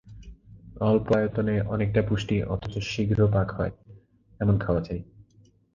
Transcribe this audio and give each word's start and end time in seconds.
অল্প 0.81 1.07
আয়তনে 1.15 1.55
অনেকটা 1.67 2.01
পুষ্টি 2.09 2.35
অথচ 2.43 2.73
শীঘ্র 2.83 3.19
পাক 3.33 3.47
হয়, 3.51 3.73
এমন 4.39 4.55
খাওয়া 4.59 4.81
চাই। 4.81 4.99